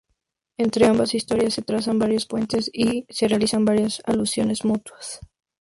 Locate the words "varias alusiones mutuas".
3.65-5.19